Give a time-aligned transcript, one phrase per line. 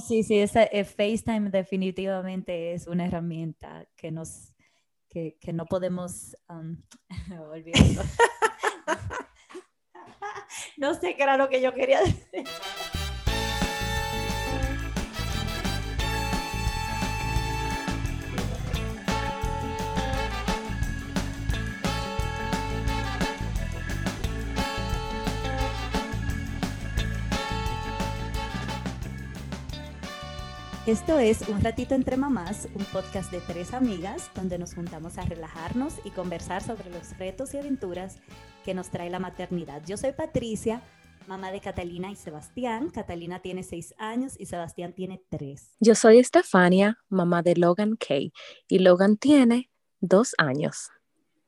[0.00, 4.52] Sí, sí, esa, eh, FaceTime definitivamente es una herramienta que nos,
[5.08, 6.76] que, que no podemos um,
[7.50, 8.06] olvidar.
[10.76, 12.00] no sé qué era lo que yo quería
[12.32, 12.44] decir.
[30.86, 35.22] Esto es Un Ratito entre Mamás, un podcast de tres amigas donde nos juntamos a
[35.24, 38.18] relajarnos y conversar sobre los retos y aventuras
[38.64, 39.80] que nos trae la maternidad.
[39.86, 40.82] Yo soy Patricia,
[41.28, 42.90] mamá de Catalina y Sebastián.
[42.90, 45.76] Catalina tiene seis años y Sebastián tiene tres.
[45.78, 48.32] Yo soy Estefania, mamá de Logan Kay,
[48.66, 49.70] y Logan tiene
[50.00, 50.90] dos años.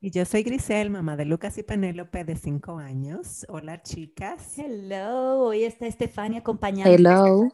[0.01, 3.45] Y yo soy Grisel, mamá de Lucas y Penélope de cinco años.
[3.48, 4.56] Hola chicas.
[4.56, 6.89] Hello, hoy está Estefania acompañando.
[6.89, 7.51] Hello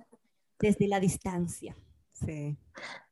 [0.61, 1.77] desde la distancia.
[2.13, 2.57] Sí.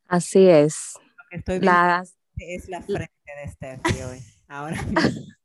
[0.06, 0.95] Así es.
[0.97, 4.23] Lo que estoy viendo las, es la frente de Steffi hoy.
[4.48, 4.77] Ahora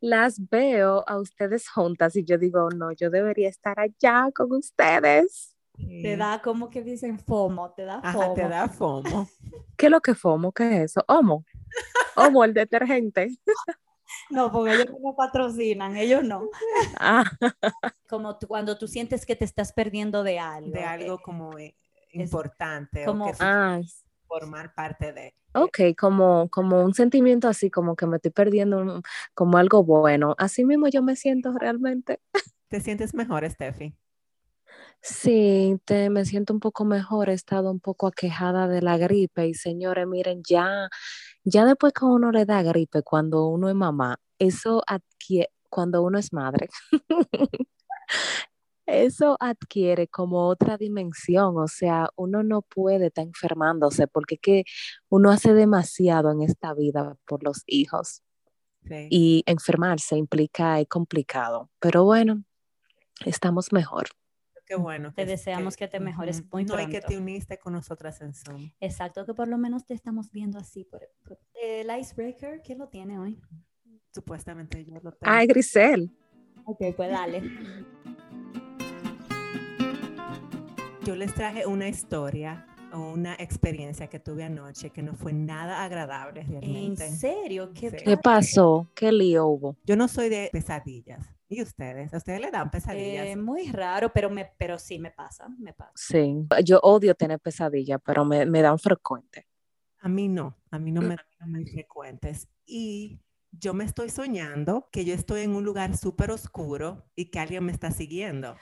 [0.00, 5.54] Las veo a ustedes juntas y yo digo, no, yo debería estar allá con ustedes.
[5.76, 8.34] Te da como que dicen FOMO, te da FOMO.
[8.34, 9.28] te da FOMO.
[9.76, 10.52] ¿Qué es lo que FOMO?
[10.52, 11.04] ¿Qué es eso?
[11.06, 11.44] Homo.
[12.16, 13.28] Homo, el detergente.
[14.30, 16.48] No, porque ellos no patrocinan, ellos no.
[16.98, 17.24] Ah.
[18.08, 20.70] Como cuando tú sientes que te estás perdiendo de algo.
[20.70, 21.76] De algo como eh,
[22.12, 23.04] importante.
[23.04, 23.80] Como o que ah.
[24.26, 25.34] formar parte de.
[25.54, 29.02] Ok, como, como un sentimiento así, como que me estoy perdiendo
[29.34, 30.34] como algo bueno.
[30.38, 32.20] Así mismo yo me siento realmente.
[32.68, 33.94] ¿Te sientes mejor, Steffi?
[35.00, 37.30] Sí, te, me siento un poco mejor.
[37.30, 40.88] He estado un poco aquejada de la gripe y señores, miren, ya
[41.48, 46.18] ya después que uno le da gripe, cuando uno es mamá, eso adquiere, cuando uno
[46.18, 46.68] es madre,
[48.86, 54.64] eso adquiere como otra dimensión, o sea, uno no puede estar enfermándose porque que
[55.08, 58.22] uno hace demasiado en esta vida por los hijos.
[59.10, 62.44] Y enfermarse implica, es complicado, pero bueno,
[63.26, 64.08] estamos mejor.
[64.68, 65.14] Qué bueno.
[65.14, 68.70] Te deseamos que, te mejores muy no, hay que te uniste con nosotras en Zoom.
[68.80, 70.84] Exacto, que por lo menos te estamos viendo así.
[70.84, 71.08] Por,
[71.54, 73.40] el icebreaker, ¿quién lo tiene hoy?
[74.12, 75.22] Supuestamente yo lo tengo.
[75.22, 76.14] Ay, Grisel.
[76.66, 77.42] Ok, pues dale.
[81.06, 85.82] Yo les traje una historia o una experiencia que tuve anoche que no fue nada
[85.82, 87.06] agradable realmente.
[87.06, 87.72] ¿En serio?
[87.72, 88.86] ¿Qué, ¿Qué pasó?
[88.94, 89.78] ¿Qué lío hubo?
[89.86, 91.37] Yo no soy de pesadillas.
[91.48, 92.12] ¿Y ustedes?
[92.12, 93.26] ¿A ustedes le dan pesadillas?
[93.26, 95.92] Eh, muy raro, pero, me, pero sí me pasa, me pasa.
[95.94, 99.44] Sí, yo odio tener pesadillas, pero me, me dan frecuentes.
[100.00, 102.48] A mí no, a mí no me dan muy frecuentes.
[102.66, 103.18] Y
[103.50, 107.64] yo me estoy soñando que yo estoy en un lugar súper oscuro y que alguien
[107.64, 108.56] me está siguiendo.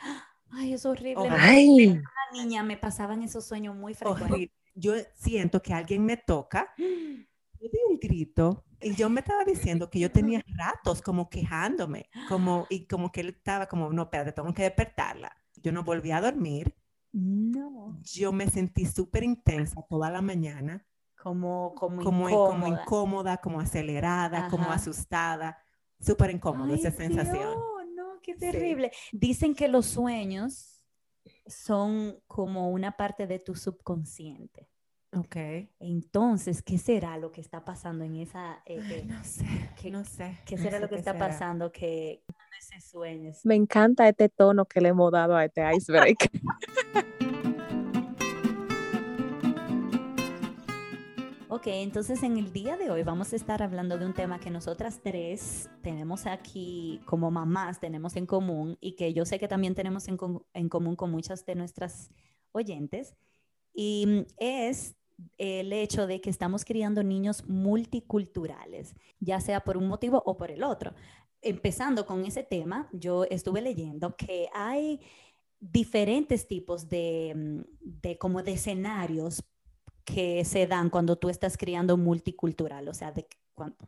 [0.50, 1.28] Ay, es horrible.
[1.28, 1.88] Ay.
[1.88, 4.50] Una niña me pasaban esos sueños muy frecuentes.
[4.74, 6.72] Yo siento que alguien me toca,
[7.60, 12.08] yo di un grito y yo me estaba diciendo que yo tenía ratos como quejándome,
[12.28, 15.34] como, y como que él estaba como, no, espérate, tengo que despertarla.
[15.56, 16.74] Yo no volví a dormir.
[17.12, 17.98] No.
[18.02, 20.86] Yo me sentí súper intensa toda la mañana.
[21.16, 22.50] Como, como, como incómoda.
[22.50, 25.58] como incómoda, como acelerada, como asustada.
[25.98, 27.54] Súper incómoda esa sensación.
[27.54, 28.92] No, no, qué terrible.
[29.12, 30.84] Dicen que los sueños
[31.46, 34.68] son como una parte de tu subconsciente.
[35.16, 35.36] Ok.
[35.80, 38.62] Entonces, ¿qué será lo que está pasando en esa...
[38.66, 39.46] Eh, eh, no sé,
[39.80, 40.36] ¿qué, no sé.
[40.44, 42.22] ¿Qué será lo que está pasando que
[42.58, 43.40] ese sueños?
[43.42, 46.16] Me encanta este tono que le hemos dado a este iceberg.
[51.48, 54.50] Ok, entonces en el día de hoy vamos a estar hablando de un tema que
[54.50, 59.74] nosotras tres tenemos aquí como mamás, tenemos en común y que yo sé que también
[59.74, 60.18] tenemos en,
[60.52, 62.10] en común con muchas de nuestras
[62.52, 63.16] oyentes.
[63.72, 64.95] Y es
[65.38, 70.50] el hecho de que estamos criando niños multiculturales, ya sea por un motivo o por
[70.50, 70.94] el otro.
[71.42, 75.00] Empezando con ese tema, yo estuve leyendo que hay
[75.60, 79.42] diferentes tipos de, mm, de como de escenarios
[80.04, 83.26] que se dan cuando tú estás criando multicultural, o sea, de,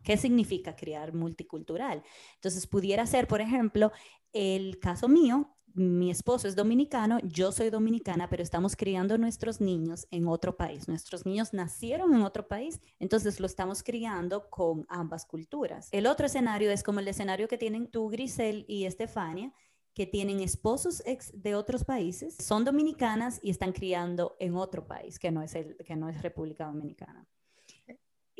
[0.02, 2.02] ¿qué significa criar multicultural?
[2.34, 3.92] Entonces, pudiera ser, por ejemplo,
[4.32, 10.06] el caso mío, mi esposo es dominicano, yo soy dominicana, pero estamos criando nuestros niños
[10.10, 10.88] en otro país.
[10.88, 15.88] Nuestros niños nacieron en otro país, entonces lo estamos criando con ambas culturas.
[15.92, 19.52] El otro escenario es como el escenario que tienen tú, Grisel y Estefania,
[19.94, 25.18] que tienen esposos ex de otros países, son dominicanas y están criando en otro país
[25.18, 27.26] que no es, el, que no es República Dominicana.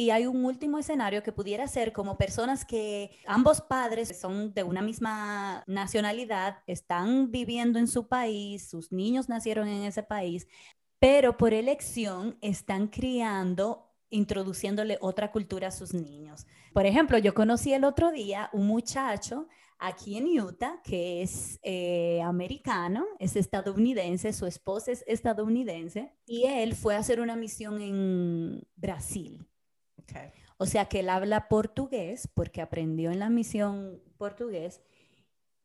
[0.01, 4.63] Y hay un último escenario que pudiera ser como personas que ambos padres son de
[4.63, 10.47] una misma nacionalidad, están viviendo en su país, sus niños nacieron en ese país,
[11.01, 16.47] pero por elección están criando, introduciéndole otra cultura a sus niños.
[16.73, 19.49] Por ejemplo, yo conocí el otro día un muchacho
[19.81, 26.77] aquí en Utah que es eh, americano, es estadounidense, su esposa es estadounidense y él
[26.77, 29.45] fue a hacer una misión en Brasil.
[30.57, 34.81] O sea que él habla portugués porque aprendió en la misión portugués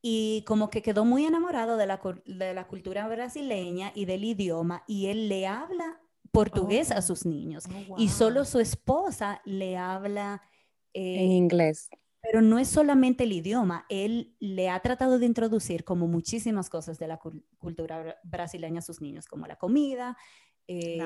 [0.02, 4.84] y como que quedó muy enamorado de la, de la cultura brasileña y del idioma
[4.86, 6.02] y él le habla
[6.32, 7.02] portugués a oh.
[7.02, 10.42] sus niños oh, y solo su esposa le habla
[10.94, 11.90] en eh, inglés.
[12.22, 16.98] Pero no es solamente el idioma, él le ha tratado de introducir como muchísimas cosas
[16.98, 17.20] de la
[17.58, 20.16] cultura brasileña a sus niños, como la comida,
[20.68, 20.98] eh,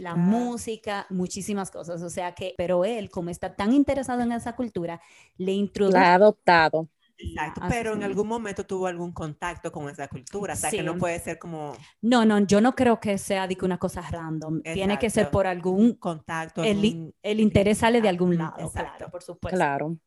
[0.00, 1.06] la, música.
[1.10, 2.02] muchísimas cosas.
[2.02, 5.00] O sea que, pero él, como está tan interesado en esa cultura,
[5.36, 5.98] le introduce.
[5.98, 6.88] La ha adoptado.
[7.22, 10.96] Exacto, pero en algún momento tuvo algún contacto con esa cultura, o sea que no
[10.96, 11.76] puede ser como...
[12.00, 15.46] No, no, yo no creo que sea de una cosa random, tiene que ser por
[15.46, 16.64] algún contacto.
[16.64, 18.96] El, el interés sale de algún lado, Exacto.
[18.96, 19.56] claro, por supuesto.
[19.56, 19.98] Claro.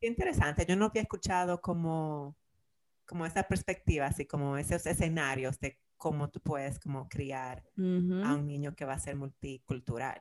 [0.00, 2.36] Qué interesante, yo no había escuchado como,
[3.04, 8.46] como esa perspectiva, así como esos escenarios de cómo tú puedes como criar a un
[8.46, 10.18] niño que va a ser multicultural.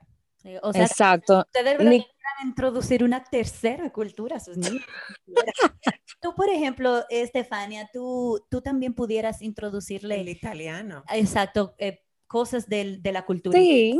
[0.61, 1.39] o sea, Exacto.
[1.39, 2.05] Ustedes deberían
[2.43, 4.83] introducir una tercera cultura a sus niños.
[6.21, 10.19] tú, por ejemplo, Estefania, tú, tú también pudieras introducirle...
[10.19, 11.05] El italiano.
[11.13, 11.75] Exacto.
[11.77, 13.57] Eh, cosas de la cultura.
[13.57, 13.97] Sí.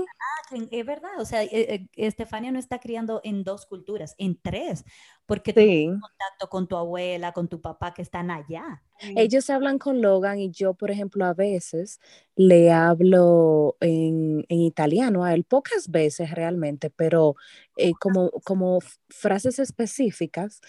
[0.51, 4.39] Ah, es verdad, o sea, eh, eh, Estefania no está criando en dos culturas, en
[4.39, 4.83] tres,
[5.29, 8.81] porque tienes contacto con tu abuela, con tu papá que están allá.
[9.15, 12.01] Ellos hablan con Logan y yo, por ejemplo, a veces
[12.35, 17.35] le hablo en, italiano a él, pocas veces realmente, pero
[17.77, 20.61] eh, como, como frases específicas,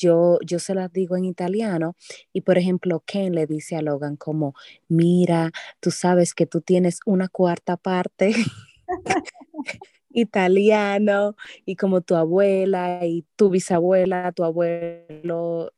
[0.00, 1.96] yo, yo se las digo en italiano
[2.32, 4.54] y, por ejemplo, Ken le dice a Logan como,
[4.86, 8.32] mira, tú sabes que tú tienes una cuarta parte.
[10.18, 15.72] italiano y como tu abuela y tu bisabuela, tu abuelo,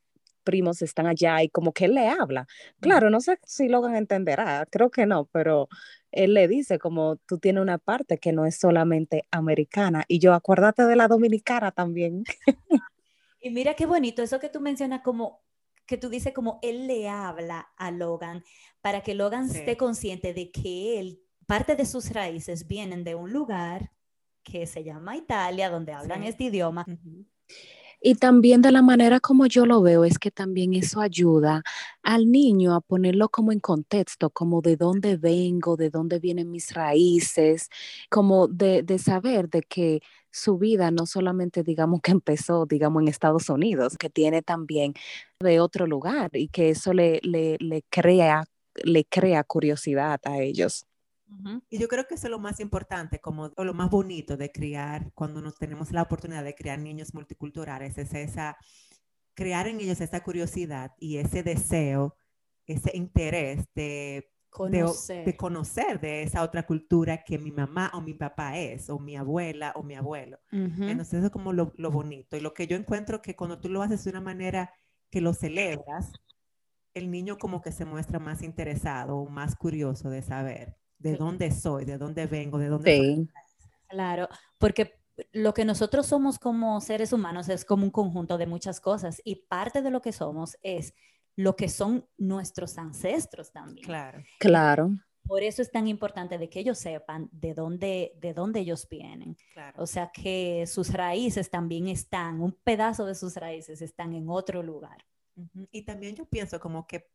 [0.45, 2.47] primos están allá y como que él le habla.
[2.81, 5.69] Claro, no sé si Logan entenderá, creo que no, pero
[6.13, 10.35] él le dice como tú tienes una parte que no es solamente americana y yo
[10.35, 12.25] acuérdate de la dominicana también.
[13.43, 15.41] Y mira qué bonito eso que tú mencionas como
[15.87, 18.45] que tú dices como él le habla a Logan
[18.83, 23.33] para que Logan esté consciente de que él parte de sus raíces vienen de un
[23.33, 23.91] lugar
[24.43, 26.87] que se llama Italia, donde hablan este idioma.
[28.03, 31.63] Y también de la manera como yo lo veo es que también eso ayuda
[32.03, 36.73] al niño a ponerlo como en contexto, como de dónde vengo, de dónde vienen mis
[36.73, 37.69] raíces,
[38.09, 40.01] como de, saber de que
[40.31, 44.95] su vida no solamente digamos que empezó, digamos, en Estados Unidos, que tiene también
[45.41, 48.45] de otro lugar y que eso le, le, le crea,
[48.83, 50.87] le crea curiosidad a ellos.
[51.69, 54.51] Y yo creo que eso es lo más importante, como o lo más bonito de
[54.51, 58.57] criar, cuando nos tenemos la oportunidad de criar niños multiculturales, es esa,
[59.35, 62.17] crear en ellos esa curiosidad y ese deseo,
[62.67, 65.25] ese interés de conocer.
[65.25, 69.17] De, conocer de esa otra cultura que mi mamá o mi papá es, o mi
[69.17, 70.39] abuela o mi abuelo.
[70.51, 72.37] Entonces eso es como lo, lo, bonito.
[72.37, 74.75] Y lo que yo encuentro que cuando tú lo haces de una manera
[75.11, 76.13] que lo celebras,
[76.93, 81.51] el niño como que se muestra más interesado o más curioso de saber de dónde
[81.51, 83.29] soy, de dónde vengo, de dónde sí.
[83.89, 84.29] Claro,
[84.59, 85.01] porque
[85.33, 89.37] lo que nosotros somos como seres humanos es como un conjunto de muchas cosas y
[89.37, 90.95] parte de lo que somos es
[91.37, 93.85] lo que son nuestros ancestros también.
[93.85, 94.23] Claro.
[94.39, 94.91] Claro.
[95.27, 99.37] Por eso es tan importante de que ellos sepan de dónde, de dónde ellos vienen.
[99.53, 99.83] Claro.
[99.83, 104.63] O sea, que sus raíces también están, un pedazo de sus raíces están en otro
[104.63, 105.05] lugar.
[105.71, 107.09] Y también yo pienso como que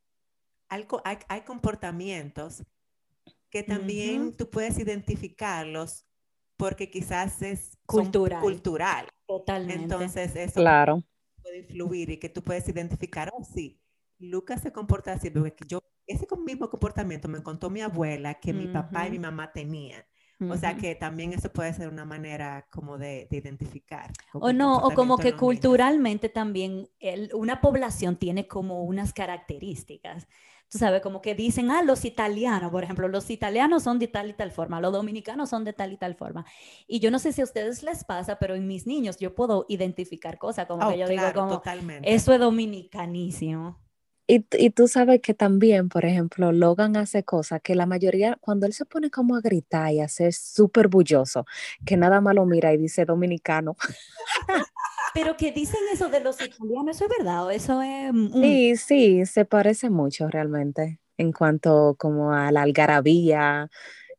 [0.69, 0.87] hay,
[1.27, 2.63] hay comportamientos
[3.49, 6.05] que también tú puedes identificarlos
[6.57, 8.41] porque quizás es cultural.
[8.41, 9.07] cultural.
[9.27, 9.83] Totalmente.
[9.83, 11.03] Entonces eso claro.
[11.41, 13.81] puede influir y que tú puedes identificar, oh sí,
[14.19, 18.67] Lucas se comporta así, porque yo ese mismo comportamiento me contó mi abuela que mi
[18.67, 20.03] papá y mi mamá tenían.
[20.49, 24.11] O sea que también eso puede ser una manera como de, identificar.
[24.33, 26.89] O no, o como que culturalmente también
[27.33, 30.27] una población tiene como unas características
[30.69, 34.29] tú sabes, como que dicen, ah, los italianos, por ejemplo, los italianos son de tal
[34.29, 36.45] y tal forma, los dominicanos son de tal y tal forma.
[36.87, 39.65] Y yo no sé si a ustedes les pasa, pero en mis niños yo puedo
[39.69, 41.61] identificar cosas, como que oh, yo digo, como,
[42.03, 43.84] eso es dominicanísimo.
[44.27, 48.65] Y, y, tú sabes que también, por ejemplo, Logan hace cosas que la mayoría, cuando
[48.65, 51.45] él se pone como a gritar y a ser súper bulloso,
[51.85, 53.75] que nada más lo mira y dice dominicano.
[55.13, 57.45] Pero que dicen eso de los italianos, ¿eso es verdad?
[57.45, 58.11] ¿O eso es...?
[58.33, 63.69] Sí, sí, se parece mucho realmente en cuanto como a la algarabía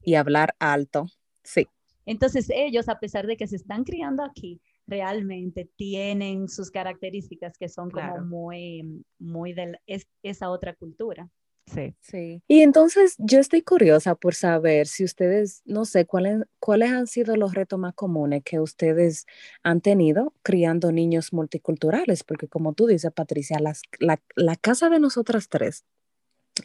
[0.02, 1.06] y hablar alto,
[1.42, 1.68] sí.
[2.06, 7.68] Entonces ellos, a pesar de que se están criando aquí, realmente tienen sus características que
[7.68, 9.78] son como muy, muy de
[10.22, 11.28] esa otra cultura.
[11.66, 11.96] Sí.
[12.00, 12.42] sí.
[12.46, 17.34] Y entonces yo estoy curiosa por saber si ustedes, no sé, cuáles, cuáles han sido
[17.34, 19.26] los retos más comunes que ustedes
[19.64, 25.00] han tenido criando niños multiculturales, porque como tú dices, Patricia, las, la, la casa de
[25.00, 25.84] nosotras tres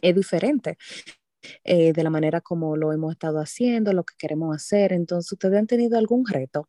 [0.00, 0.78] es diferente.
[1.64, 4.92] Eh, de la manera como lo hemos estado haciendo, lo que queremos hacer.
[4.92, 6.68] Entonces, ¿ustedes han tenido algún reto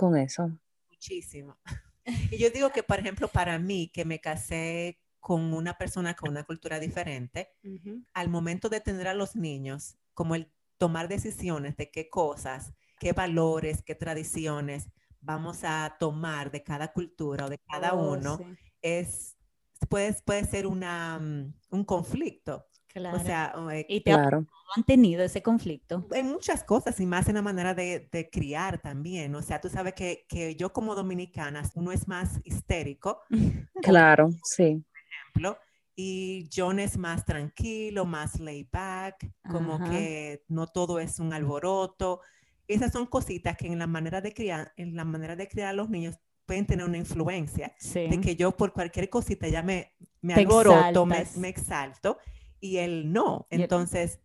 [0.00, 0.50] con eso?
[0.88, 1.58] Muchísimo.
[2.32, 6.30] Y yo digo que, por ejemplo, para mí, que me casé con una persona con
[6.30, 7.52] una cultura diferente,
[8.14, 13.12] al momento de tener a los niños, como el tomar decisiones de qué cosas, qué
[13.12, 14.88] valores, qué tradiciones
[15.20, 18.40] vamos a tomar de cada cultura o de cada oh, uno,
[18.80, 19.36] es,
[19.90, 22.66] puede, puede ser una, mm, un conflicto.
[22.92, 23.16] Claro.
[23.16, 23.54] O sea,
[23.88, 24.46] y te claro.
[24.74, 26.06] han tenido ese conflicto.
[26.12, 29.34] En muchas cosas y más en la manera de, de criar también.
[29.34, 33.22] O sea, tú sabes que, que, yo como dominicana, uno es más histérico.
[33.82, 34.84] Claro, sí.
[34.92, 35.58] Por ejemplo,
[35.96, 42.20] y John es más tranquilo, más laid back, como que no todo es un alboroto.
[42.68, 45.72] Esas son cositas que en la manera de criar, en la manera de criar a
[45.72, 47.72] los niños pueden tener una influencia.
[47.78, 48.06] Sí.
[48.06, 52.18] De que yo por cualquier cosita ya me, me alboroto, me, me exalto
[52.60, 53.46] y él no.
[53.50, 54.20] Entonces,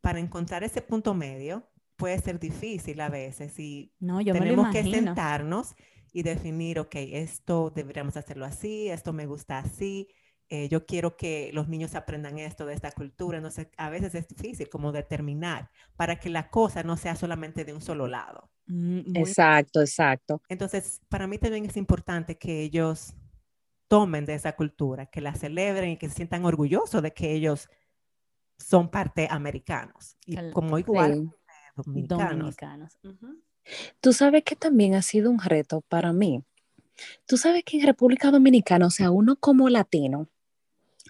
[0.00, 4.82] para encontrar ese punto medio puede ser difícil a veces y no, yo tenemos que
[4.82, 5.74] sentarnos
[6.12, 10.08] y definir, ok, esto deberíamos hacerlo así, esto me gusta así,
[10.48, 13.38] eh, yo quiero que los niños aprendan esto de esta cultura.
[13.38, 17.72] Entonces, a veces es difícil como determinar para que la cosa no sea solamente de
[17.72, 18.50] un solo lado.
[18.66, 20.40] Mm, exacto, exacto.
[20.48, 23.14] Entonces, para mí también es importante que ellos
[23.88, 27.68] tomen de esa cultura, que la celebren y que se sientan orgullosos de que ellos
[28.58, 31.30] son parte americanos y como igual
[31.76, 32.56] dominicanos.
[34.00, 36.44] Tú sabes que también ha sido un reto para mí.
[37.26, 40.28] Tú sabes que en República Dominicana, o sea, uno como latino,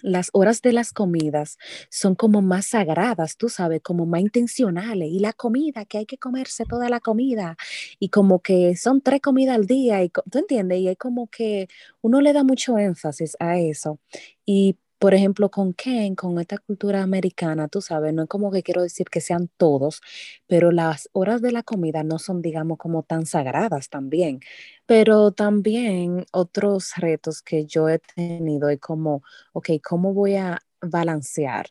[0.03, 1.59] las horas de las comidas
[1.91, 5.09] son como más sagradas, tú sabes, como más intencionales.
[5.11, 7.57] Y la comida, que hay que comerse toda la comida.
[7.99, 10.03] Y como que son tres comidas al día.
[10.03, 10.81] Y, ¿Tú entiendes?
[10.81, 11.69] Y es como que
[12.03, 13.99] uno le da mucho énfasis a eso.
[14.45, 18.63] Y por ejemplo, con Ken, con esta cultura americana, tú sabes, no es como que
[18.63, 20.01] quiero decir que sean todos,
[20.47, 24.41] pero las horas de la comida no son, digamos, como tan sagradas también.
[24.87, 29.23] Pero también otros retos que yo he tenido es como,
[29.53, 31.67] ok, ¿cómo voy a balancear?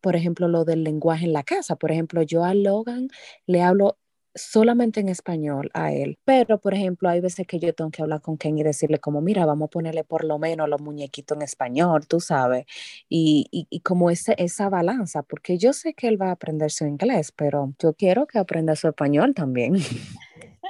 [0.00, 1.76] Por ejemplo, lo del lenguaje en la casa.
[1.76, 3.08] Por ejemplo, yo a Logan
[3.46, 3.98] le hablo
[4.36, 6.18] solamente en español a él.
[6.24, 9.20] Pero, por ejemplo, hay veces que yo tengo que hablar con Ken y decirle como,
[9.20, 12.66] mira, vamos a ponerle por lo menos los muñequitos en español, tú sabes,
[13.08, 16.86] y, y, como ese, esa balanza, porque yo sé que él va a aprender su
[16.86, 19.74] inglés, pero yo quiero que aprenda su español también.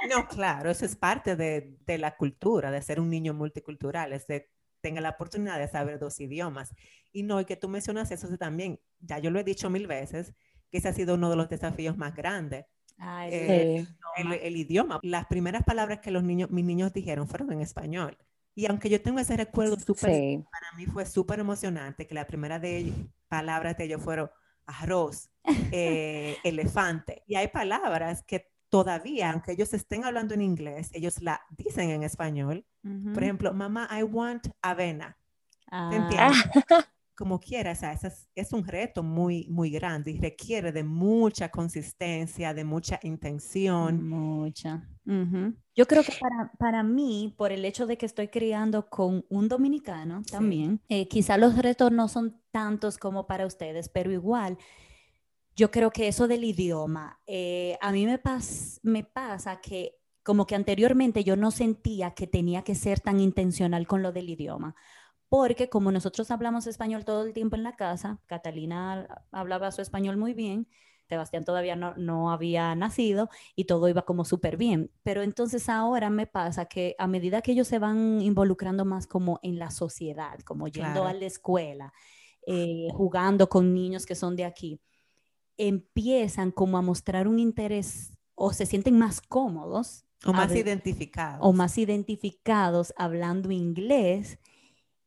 [0.09, 4.27] No, claro, eso es parte de, de la cultura, de ser un niño multicultural, es
[4.27, 4.47] de
[4.79, 6.73] tenga la oportunidad de saber dos idiomas.
[7.11, 10.35] Y no, y que tú mencionas eso también, ya yo lo he dicho mil veces,
[10.69, 12.65] que ese ha sido uno de los desafíos más grandes
[12.99, 13.85] eh,
[14.17, 14.99] el, idioma.
[15.03, 18.17] Las primeras palabras que los niños, mis niños dijeron fueron en español.
[18.55, 22.59] Y aunque yo tengo ese recuerdo súper, para mí fue súper emocionante que la primera
[22.59, 22.95] de ellos,
[23.27, 24.31] palabras de ellos fueron
[24.65, 25.29] arroz,
[25.71, 27.23] eh, elefante.
[27.27, 32.03] Y hay palabras que todavía, aunque ellos estén hablando en inglés, ellos la dicen en
[32.03, 32.65] español.
[33.13, 35.17] Por ejemplo, mamá, I want avena.
[35.65, 35.89] ¿Te ah.
[35.93, 36.43] entiendes?
[37.17, 41.49] como quiera, o sea, es, es, un reto muy, muy grande y requiere de mucha
[41.49, 44.07] consistencia, de mucha intención.
[44.07, 44.87] Mucha.
[45.03, 49.47] Yo creo que para, para, mí, por el hecho de que estoy criando con un
[49.47, 54.57] dominicano también, eh, quizá los retos no son tantos como para ustedes, pero igual,
[55.55, 60.45] yo creo que eso del idioma, eh, a mí me, pas, me pasa que como
[60.45, 64.75] que anteriormente yo no sentía que tenía que ser tan intencional con lo del idioma
[65.29, 70.17] porque como nosotros hablamos español todo el tiempo en la casa, Catalina hablaba su español
[70.17, 70.67] muy bien,
[71.07, 74.91] Sebastián todavía no, no había nacido y todo iba como súper bien.
[75.03, 79.39] Pero entonces ahora me pasa que a medida que ellos se van involucrando más como
[79.41, 81.93] en la sociedad, como yendo a la escuela,
[82.45, 84.81] eh, jugando con niños que son de aquí,
[85.57, 90.05] empiezan como a mostrar un interés o se sienten más cómodos.
[90.25, 91.39] O más identificados.
[91.41, 94.39] O más identificados hablando inglés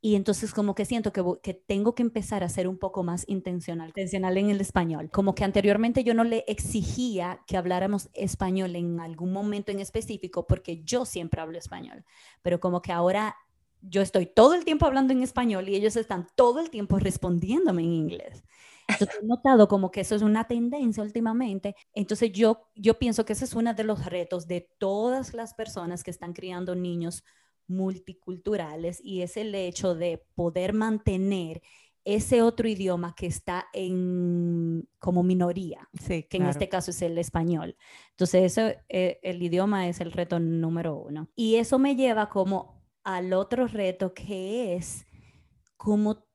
[0.03, 3.25] y entonces como que siento que, que, tengo que empezar a ser un poco más
[3.29, 5.11] intencional, intencional en el español.
[5.11, 10.47] Como que anteriormente yo no le exigía que habláramos español en algún momento en específico
[10.47, 12.05] porque yo siempre hablo español,
[12.41, 13.37] pero como que ahora
[13.83, 17.83] yo estoy todo el tiempo hablando en español y ellos están todo el tiempo respondiéndome
[17.83, 18.43] en inglés.
[18.89, 21.77] Entonces he notado como que eso es una tendencia últimamente.
[21.95, 26.03] Entonces yo, yo pienso que ese es uno de los retos de todas las personas
[26.03, 27.23] que están criando niños
[27.71, 31.63] multiculturales y es el hecho de poder mantener
[32.05, 37.77] ese otro idioma que está en como minoría, que en este caso es el español.
[38.11, 41.29] Entonces, eso, eh, el idioma es el reto número uno.
[41.37, 45.07] Y eso me lleva como al otro reto que es
[45.77, 46.27] como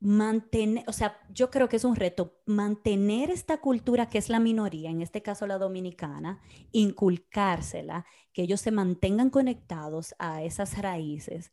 [0.00, 4.40] mantener, o sea, yo creo que es un reto mantener esta cultura que es la
[4.40, 6.40] minoría, en este caso la dominicana,
[6.72, 11.52] inculcársela, que ellos se mantengan conectados a esas raíces,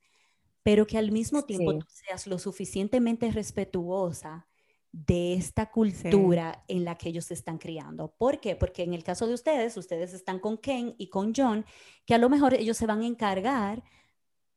[0.63, 4.47] pero que al mismo tiempo tú seas lo suficientemente respetuosa
[4.93, 8.15] de esta cultura en la que ellos se están criando.
[8.17, 8.55] ¿Por qué?
[8.55, 11.65] Porque en el caso de ustedes, ustedes están con Ken y con John,
[12.05, 13.83] que a lo mejor ellos se van a encargar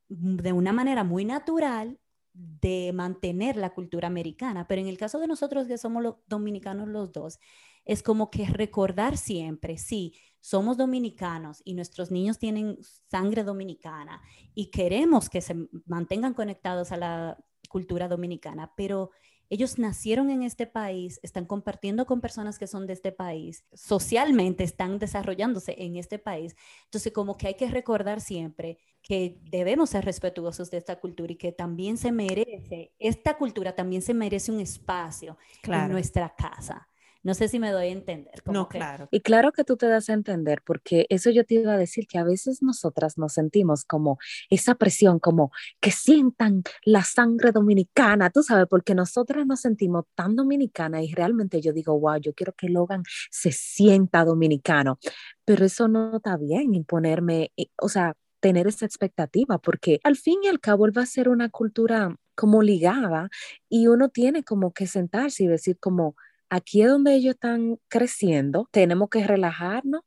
[0.09, 1.99] de una manera muy natural
[2.32, 6.88] de mantener la cultura americana, pero en el caso de nosotros que somos los dominicanos
[6.88, 7.38] los dos,
[7.84, 14.22] es como que recordar siempre, sí, somos dominicanos y nuestros niños tienen sangre dominicana
[14.54, 15.54] y queremos que se
[15.87, 19.10] mantengan conectados a la cultura dominicana, pero
[19.50, 24.62] ellos nacieron en este país, están compartiendo con personas que son de este país, socialmente
[24.62, 26.54] están desarrollándose en este país.
[26.85, 31.37] Entonces, como que hay que recordar siempre que debemos ser respetuosos de esta cultura y
[31.37, 36.89] que también se merece, esta cultura también se merece un espacio en nuestra casa.
[37.23, 38.43] No sé si me doy a entender.
[38.47, 39.09] no, claro.
[39.11, 42.07] Y claro que tú te das a entender, porque eso yo te iba a decir,
[42.07, 45.50] que a veces nosotras nos sentimos como esa presión, como
[45.81, 51.61] que sientan la sangre dominicana, tú sabes, porque nosotras nos sentimos tan dominicana y realmente
[51.61, 54.99] yo digo, wow, yo quiero que Logan se sienta dominicano,
[55.45, 60.41] pero eso no está bien, imponerme, eh, o sea, tener esa expectativa, porque al fin
[60.43, 63.29] y al cabo él va a ser una cultura como ligada
[63.69, 66.17] y uno tiene como que sentarse y decir como,
[66.50, 70.02] aquí es donde ellos están creciendo, tenemos que relajarnos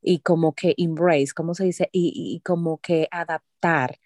[0.00, 3.98] y como que embrace, como se dice, y, como que adaptar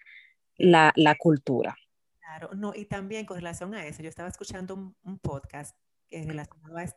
[0.57, 1.77] la, cultura.
[2.19, 5.77] Claro, no, y también con relación a eso, yo estaba escuchando un, podcast
[6.09, 6.25] que,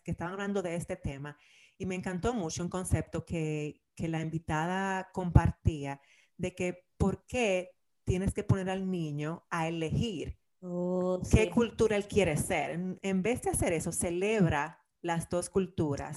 [0.05, 1.37] que estaban hablando de este tema
[1.77, 6.01] y me encantó mucho un concepto que, que la invitada compartía
[6.37, 7.73] de que por qué
[8.05, 12.71] tienes que poner al niño a elegir oh, qué cultura él quiere ser.
[12.71, 16.17] En, en, vez de hacer eso, celebra las dos culturas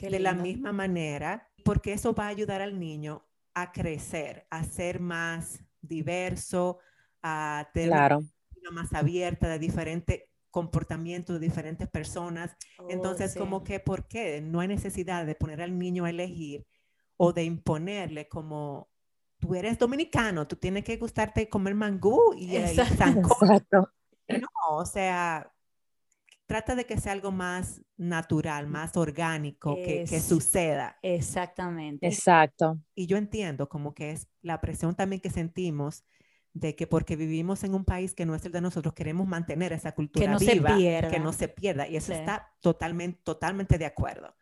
[0.00, 4.98] de la misma manera, porque eso va a ayudar al niño a crecer, a ser
[4.98, 6.80] más diverso,
[7.22, 12.56] a tener una más abierta de diferentes comportamientos de diferentes personas.
[12.78, 14.40] Oh, Entonces, como que, ¿por qué?
[14.40, 16.66] No hay necesidad de poner al niño a elegir
[17.16, 18.90] o de imponerle como
[19.38, 23.88] tú eres dominicano, tú tienes que gustarte comer mangú y, Exacto.
[24.28, 25.52] No, o sea,
[26.46, 30.96] trata de que sea algo más natural, más orgánico, que, suceda.
[31.02, 32.06] Exactamente.
[32.06, 32.78] Exacto.
[32.94, 36.04] Y yo entiendo como que es la presión también que sentimos
[36.52, 39.72] de que porque vivimos en un país que no es el de nosotros, queremos mantener
[39.72, 41.10] esa cultura que no viva, se pierda.
[41.10, 41.86] que no se pierda.
[41.86, 44.34] Y eso está totalmente, totalmente de acuerdo.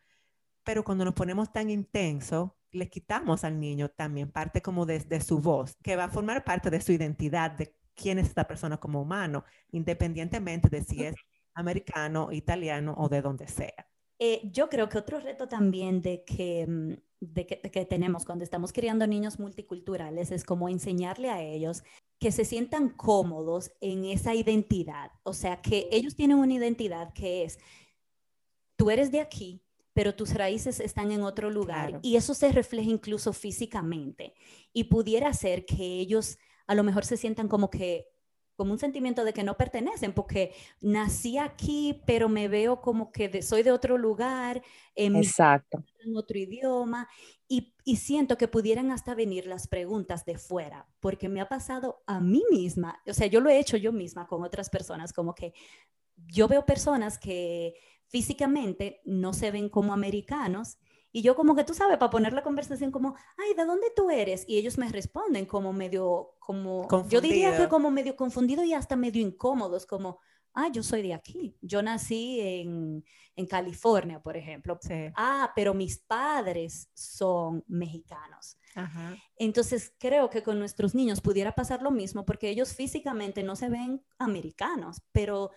[0.63, 5.21] Pero cuando nos ponemos tan intenso, le quitamos al niño también parte como de, de
[5.21, 8.77] su voz, que va a formar parte de su identidad, de quién es esta persona
[8.79, 11.15] como humano, independientemente de si es
[11.55, 13.87] americano, italiano o de donde sea.
[14.19, 18.45] Eh, yo creo que otro reto también de que, mm, de que, que, tenemos cuando
[18.45, 21.83] estamos criando niños multiculturales es como enseñarle a ellos
[22.19, 25.11] que se sientan cómodos en esa identidad.
[25.25, 27.59] O sea, que ellos tienen una identidad que es,
[28.77, 29.63] tú eres de aquí,
[29.93, 34.35] pero tus raíces están en otro lugar y eso se refleja incluso físicamente.
[34.73, 38.07] Y pudiera ser que ellos a lo mejor se sientan como que
[38.57, 43.43] como un sentimiento de que no pertenecen, porque nací aquí, pero me veo como que
[43.43, 44.63] soy de otro lugar,
[44.95, 45.85] en, Exacto.
[46.05, 47.09] en otro idioma,
[47.49, 52.03] y, y, siento que pudieran hasta venir las preguntas de fuera, porque me ha pasado
[52.07, 55.35] a mí misma, o sea, yo lo he hecho yo misma con otras personas, como
[55.35, 55.53] que
[56.17, 57.75] yo veo personas que
[58.07, 60.79] físicamente no se ven como americanos
[61.15, 64.11] y yo como que tú sabes, para poner la conversación como, ay, ¿de dónde tú
[64.11, 64.45] eres?
[64.49, 68.97] Y ellos me responden como medio, como, yo diría que como medio confundido y hasta
[68.97, 70.19] medio incómodos, como,
[70.55, 71.57] Ah, yo soy de aquí.
[71.61, 74.79] Yo nací en, en California, por ejemplo.
[75.17, 78.57] Ah, pero mis padres son mexicanos.
[79.37, 83.69] Entonces creo que con nuestros niños pudiera pasar lo mismo porque ellos físicamente no se
[83.69, 85.51] ven americanos, pero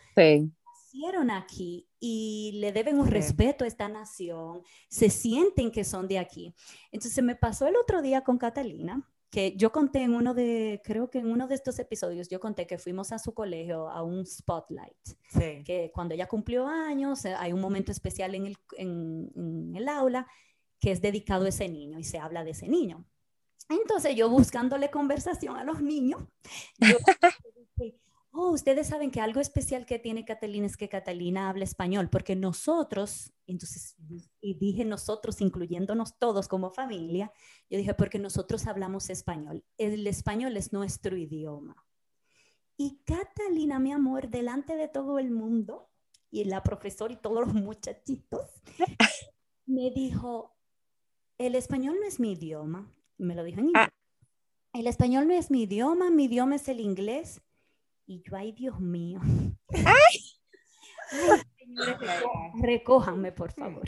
[0.87, 6.17] nacieron aquí y le deben un respeto a esta nación, se sienten que son de
[6.17, 6.53] aquí.
[6.91, 11.09] Entonces me pasó el otro día con Catalina que yo conté en uno de, creo
[11.09, 14.25] que en uno de estos episodios, yo conté que fuimos a su colegio a un
[14.25, 14.95] spotlight,
[15.65, 20.25] que cuando ella cumplió años, eh, hay un momento especial en el, en, el aula
[20.79, 23.05] que es dedicado a ese niño y se habla de ese niño.
[23.67, 26.23] Entonces yo buscándole conversación a los niños,
[26.79, 26.95] yo
[28.37, 32.35] oh, ustedes saben que algo especial que tiene Catalina es que Catalina habla español, porque
[32.35, 33.95] nosotros, entonces,
[34.39, 37.31] y dije nosotros, incluyéndonos todos como familia,
[37.69, 39.65] yo dije, porque nosotros hablamos español.
[39.77, 41.75] El español es nuestro idioma.
[42.77, 45.89] Y Catalina, mi amor, delante de todo el mundo,
[46.29, 48.47] y la profesora y todos los muchachitos,
[49.65, 50.55] me dijo,
[51.39, 52.91] el español no es mi idioma.
[53.17, 53.69] Me lo dijo en ah.
[53.69, 53.89] inglés.
[54.73, 57.41] El español no es mi idioma, mi idioma es el inglés.
[58.09, 59.19] Y yo, ay, Dios mío.
[59.85, 60.37] ¡Ay!
[62.61, 63.83] recójanme, por favor.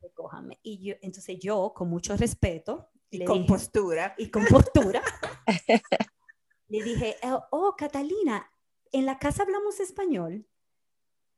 [0.00, 0.58] Recójanme.
[0.62, 2.88] Y yo, entonces yo, con mucho respeto.
[3.10, 4.14] Y con postura.
[4.16, 5.02] Y con postura.
[6.68, 8.50] le dije, oh, oh, Catalina,
[8.90, 10.46] ¿en la casa hablamos español?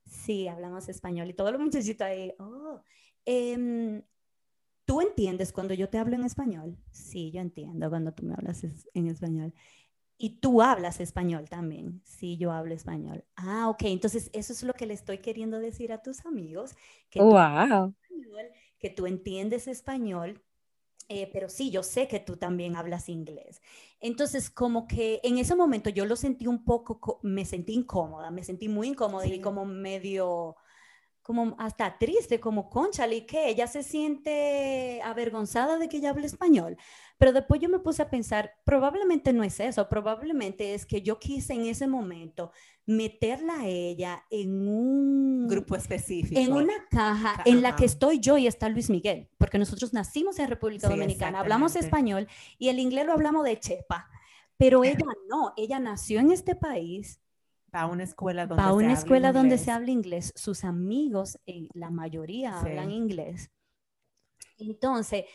[0.05, 1.29] Sí, hablamos español.
[1.29, 2.81] Y todos los muchachitos ahí, oh,
[3.25, 4.01] em,
[4.85, 6.77] ¿tú entiendes cuando yo te hablo en español?
[6.91, 9.53] Sí, yo entiendo cuando tú me hablas en español.
[10.17, 12.01] Y tú hablas español también.
[12.03, 13.23] Sí, yo hablo español.
[13.35, 13.83] Ah, ok.
[13.83, 16.75] Entonces, eso es lo que le estoy queriendo decir a tus amigos.
[17.09, 17.93] Que wow.
[18.79, 20.41] que tú entiendes español,
[21.07, 23.61] eh, pero sí, yo sé que tú también hablas inglés.
[23.99, 28.43] Entonces, como que en ese momento yo lo sentí un poco, me sentí incómoda, me
[28.43, 30.57] sentí muy incómoda y como medio
[31.27, 36.77] como hasta triste, como conchale, que ella se siente avergonzada de que ella hable español.
[37.17, 41.19] Pero después yo me puse a pensar, probablemente no es eso, probablemente es que yo
[41.19, 42.51] quise en ese momento
[42.85, 46.39] meterla a ella en un grupo específico.
[46.39, 50.37] En una caja en la que estoy yo y está Luis Miguel, porque nosotros nacimos
[50.37, 52.27] en República Dominicana, hablamos español
[52.59, 54.09] y el inglés lo hablamos de chepa,
[54.57, 57.19] pero ella no, ella nació en este país,
[57.73, 60.31] Va a una escuela donde, va a una se, escuela habla donde se habla inglés.
[60.35, 63.51] Sus amigos, eh, la mayoría hablan inglés.
[64.57, 65.25] Entonces,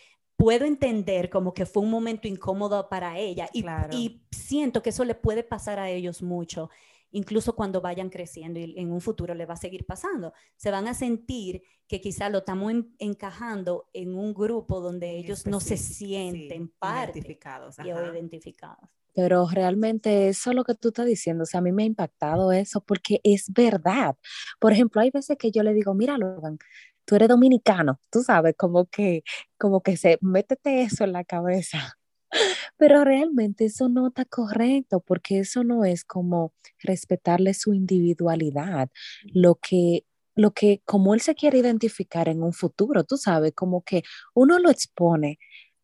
[0.42, 5.04] puedo entender como que fue un momento incómodo para ella y, y, siento que eso
[5.04, 6.68] le puede pasar a ellos mucho,
[7.12, 10.32] incluso cuando vayan creciendo y en un futuro le va a seguir pasando.
[10.56, 15.60] Se van a sentir que quizá lo estamos encajando en un grupo donde ellos no
[15.60, 18.90] se sienten parte identificados, y o identificados.
[19.14, 21.86] Pero realmente eso es lo que tú estás diciendo, o sea, a mí me ha
[21.86, 24.16] impactado eso porque es verdad.
[24.58, 26.58] Por ejemplo, hay veces que yo le digo, mira, Logan,
[27.04, 29.22] tú eres dominicano, tú sabes, como que,
[29.58, 31.96] como que se, métete eso en la cabeza.
[32.78, 38.90] Pero realmente eso no está correcto porque eso no es como respetarle su individualidad,
[39.24, 43.82] lo que lo que como él se quiere identificar en un futuro, tú sabes, como
[43.82, 44.02] que
[44.34, 45.38] uno lo expone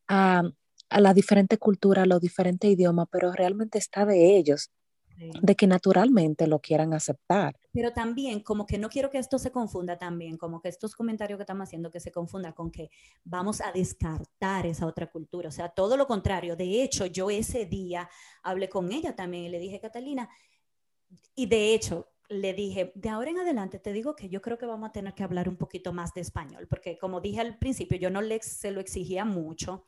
[0.08, 0.42] a,
[0.90, 4.70] a la diferente cultura, a los diferentes idiomas, pero realmente está de ellos
[5.18, 7.58] de que naturalmente lo quieran aceptar.
[7.72, 11.38] Pero también, como que no quiero que esto se confunda también, como que estos comentarios
[11.38, 12.90] que estamos haciendo que se confunda con que
[13.24, 16.56] vamos a descartar esa otra cultura, o sea, todo lo contrario.
[16.56, 18.08] De hecho, yo ese día
[18.42, 20.28] hablé con ella también y le dije, Catalina,
[21.34, 24.66] y de hecho, le dije, de ahora en adelante te digo que yo creo que
[24.66, 27.98] vamos a tener que hablar un poquito más de español, porque como dije al principio,
[27.98, 29.84] yo no le, se lo exigía mucho,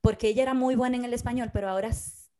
[0.00, 1.90] porque ella era muy buena en el español, pero ahora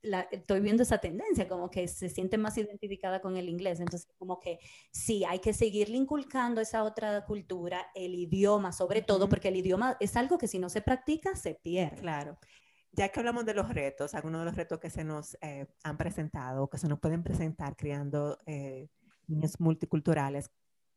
[0.02, 3.80] estoy viendo esa tendencia, como que se siente más identificada con el inglés.
[3.80, 4.58] Entonces, como que
[4.90, 9.96] sí, hay que seguirle inculcando esa otra cultura, el idioma sobre todo, porque el idioma
[10.00, 12.00] es algo que si no se practica, se pierde.
[12.00, 12.38] Claro.
[12.92, 15.98] Ya que hablamos de los retos, algunos de los retos que se nos eh, han
[15.98, 18.88] presentado, que se nos pueden presentar criando eh,
[19.26, 20.50] niños multiculturales,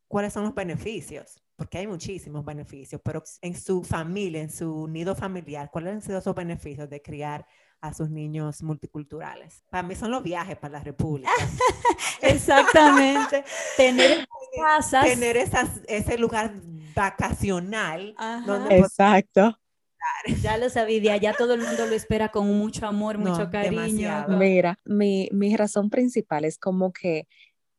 [0.07, 1.43] ¿cuáles son los beneficios?
[1.55, 6.19] Porque hay muchísimos beneficios, pero en su familia, en su nido familiar, ¿cuáles han sido
[6.19, 7.45] esos beneficios de criar
[7.81, 9.63] a sus niños multiculturales.
[9.69, 11.31] Para mí son los viajes para la República.
[12.21, 13.43] Exactamente.
[13.75, 15.05] tener casas.
[15.05, 16.53] Tener esas, ese lugar
[16.95, 18.15] vacacional.
[18.45, 19.57] Donde Exacto.
[20.41, 24.25] Ya lo sabía, ya todo el mundo lo espera con mucho amor, mucho cariño.
[24.29, 27.27] Mira, mi, mi razón principal es como que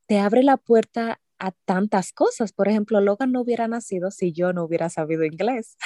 [0.07, 2.53] te abre la puerta a tantas cosas.
[2.53, 5.77] Por ejemplo, Logan no hubiera nacido si yo no hubiera sabido inglés.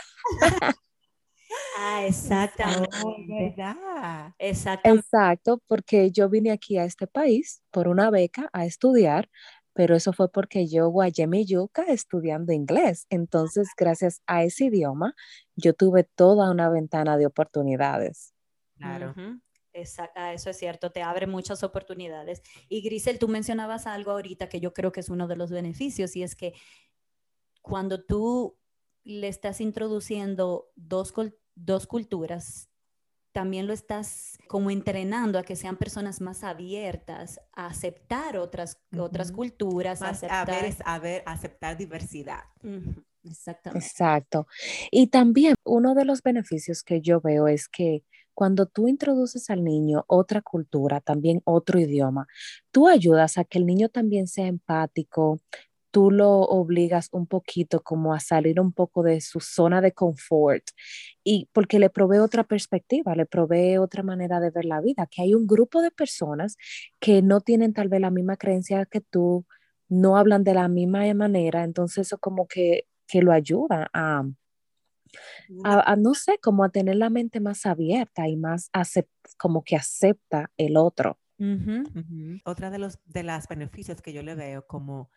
[1.79, 3.55] Ah, exactamente.
[4.39, 4.89] Exacto.
[4.89, 9.29] Exacto, porque yo vine aquí a este país por una beca a estudiar,
[9.75, 13.07] pero eso fue porque yo guayé mi yuca estudiando inglés.
[13.11, 15.15] Entonces, gracias a ese idioma,
[15.55, 18.33] yo tuve toda una ventana de oportunidades.
[18.79, 19.15] Claro.
[20.15, 22.43] Ah, eso es cierto, te abre muchas oportunidades.
[22.69, 26.17] Y Grisel, tú mencionabas algo ahorita que yo creo que es uno de los beneficios
[26.17, 26.55] y es que
[27.61, 28.57] cuando tú
[29.05, 31.13] le estás introduciendo dos,
[31.57, 32.69] dos culturas,
[33.33, 39.31] también lo estás como entrenando a que sean personas más abiertas a aceptar otras, otras
[39.31, 40.49] culturas, a, aceptar...
[40.85, 42.45] A, ver, aceptar diversidad.
[43.25, 43.87] Exactamente.
[43.87, 44.47] Exacto.
[44.91, 49.65] Y también uno de los beneficios que yo veo es que cuando tú introduces al
[49.65, 52.27] niño otra cultura, también otro idioma,
[52.71, 55.41] tú ayudas a que el niño también sea empático,
[55.91, 60.65] tú lo obligas un poquito como a salir un poco de su zona de confort
[61.25, 65.23] y porque le provee otra perspectiva, le provee otra manera de ver la vida, que
[65.23, 66.57] hay un grupo de personas
[67.01, 69.47] que no tienen tal vez la misma creencia que tú,
[69.89, 74.25] no hablan de la misma manera, entonces eso como que, que lo ayuda a,
[75.65, 78.71] a, no sé, como a tener la mente más abierta y más
[79.37, 81.19] como que acepta el otro.
[82.45, 85.11] Otra de los de los beneficios que yo le veo como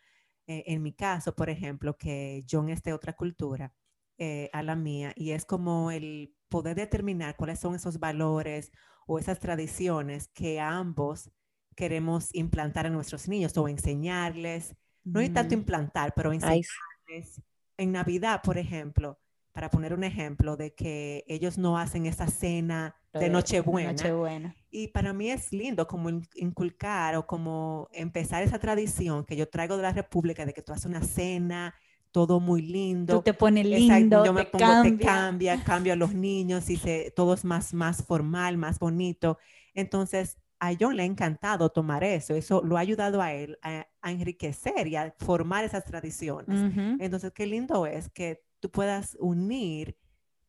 [0.50, 3.72] eh, en mi caso, por ejemplo, que yo en esta otra cultura
[4.18, 8.72] eh, a la mía, y es como el poder determinar cuáles son esos valores
[9.06, 11.30] o esas tradiciones que ambos
[11.76, 17.44] queremos implantar a nuestros niños o enseñarles, no hay tanto implantar, pero enseñarles.
[17.78, 19.20] En Navidad, por ejemplo,
[19.60, 24.56] para poner un ejemplo de que ellos no hacen esa cena de Nochebuena.
[24.72, 29.76] Y para mí es lindo como inculcar o como empezar esa tradición que yo traigo
[29.76, 31.76] de la República de que tú haces una cena,
[32.12, 33.16] todo muy lindo.
[33.16, 34.98] Tú te pones lindo, yo me te pongo, cambia.
[34.98, 39.40] te cambia, cambio a los niños y se, todo es más, más formal, más bonito.
[39.74, 43.86] Entonces, a John le ha encantado tomar eso, eso lo ha ayudado a él a,
[44.04, 46.72] enriquecer y a formar esas tradiciones.
[47.02, 49.98] Entonces, qué lindo es que tú puedas unir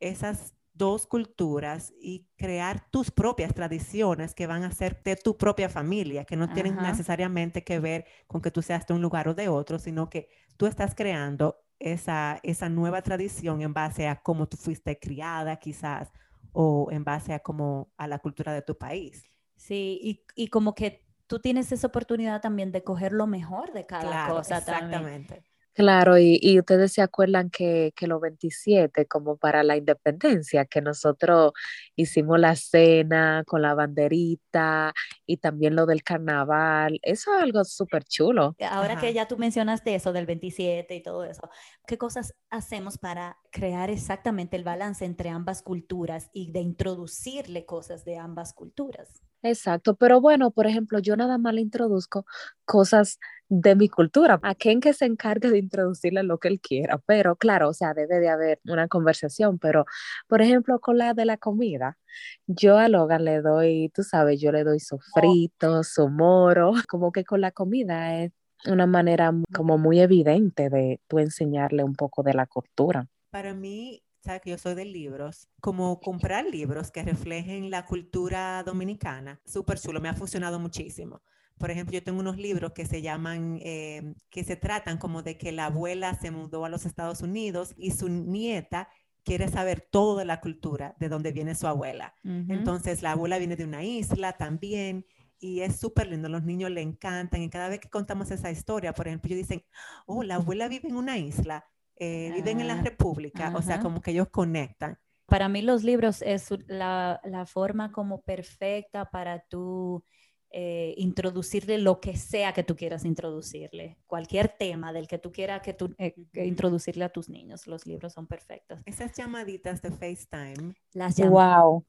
[0.01, 5.69] esas dos culturas y crear tus propias tradiciones que van a ser de tu propia
[5.69, 9.35] familia, que no tienen necesariamente que ver con que tú seas de un lugar o
[9.35, 14.47] de otro, sino que tú estás creando esa, esa nueva tradición en base a cómo
[14.49, 16.11] tú fuiste criada quizás
[16.53, 19.25] o en base a cómo a la cultura de tu país.
[19.57, 23.87] Sí, y, y como que tú tienes esa oportunidad también de coger lo mejor de
[23.87, 24.59] cada cosa.
[24.59, 25.45] Exactamente.
[25.81, 31.53] Claro, y, ustedes se acuerdan que, que los 27, como para la independencia, que nosotros
[31.97, 34.93] hicimos la cena con la banderita
[35.25, 38.57] y también lo del carnaval, eso es algo súper chulo.
[38.69, 41.49] Ahora que ya tú mencionaste eso del 27 y todo eso,
[41.87, 48.05] ¿qué cosas hacemos para crear exactamente el balance entre ambas culturas y de introducirle cosas
[48.05, 49.23] de ambas culturas?
[49.43, 52.27] Exacto, pero bueno, por ejemplo, yo nada más le introduzco
[52.65, 56.99] cosas de mi cultura, a quien que se encargue de introducirle lo que él quiera,
[57.05, 59.87] pero claro, o sea, debe de haber una conversación, pero
[60.29, 61.99] por ejemplo, con la de la comida,
[62.47, 67.11] yo a Logan le doy, tú sabes, yo le doy su frito, su moro, como
[67.11, 68.33] que con la comida es
[68.67, 73.09] una manera como muy evidente de tú enseñarle un poco de la cultura.
[73.31, 78.63] Para mí, sabes que yo soy de libros, como comprar libros que reflejen la cultura
[78.63, 81.23] dominicana, súper chulo, me ha funcionado muchísimo.
[81.59, 85.37] Por ejemplo, yo tengo unos libros que se llaman, eh, que se tratan como de
[85.37, 88.89] que la abuela se mudó a los Estados Unidos y su nieta
[89.25, 92.15] quiere saber todo de la cultura, de dónde viene su abuela.
[92.25, 95.05] Entonces, la abuela viene de una isla también
[95.39, 98.93] y es súper lindo, los niños le encantan y cada vez que contamos esa historia,
[98.93, 99.65] por ejemplo, ellos dicen,
[100.07, 101.65] oh, la abuela vive en una isla
[102.01, 104.99] eh, viven en la República, o sea, como que ellos conectan.
[105.27, 110.03] Para mí los libros es la, la forma como perfecta para tú
[110.51, 115.61] eh, introducirle lo que sea que tú quieras introducirle, cualquier tema del que tú quieras
[115.63, 117.67] que tú, eh, introducirle a tus niños.
[117.67, 118.81] Los libros son perfectos.
[118.87, 120.75] Esas llamaditas de FaceTime.
[120.93, 121.63] Las llamadas.
[121.63, 121.87] Wow.